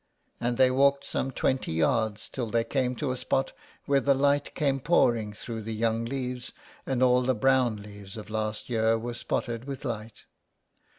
And 0.39 0.57
they 0.57 0.71
walked 0.71 1.03
some 1.05 1.29
twenty 1.29 1.73
yards, 1.73 2.27
till 2.27 2.47
they 2.47 2.63
came 2.63 2.95
to 2.95 3.11
a 3.11 3.15
spot 3.15 3.53
where 3.85 3.99
the 3.99 4.15
light 4.15 4.55
came 4.55 4.79
pouring 4.79 5.31
through 5.31 5.61
the 5.61 5.75
young 5.75 6.05
leaves, 6.05 6.53
and 6.87 7.03
all 7.03 7.21
the 7.21 7.35
brown 7.35 7.83
leaves 7.83 8.17
of 8.17 8.31
last 8.31 8.67
year 8.67 8.97
were 8.97 9.13
spotted 9.13 9.65
with 9.65 9.85
light. 9.85 10.25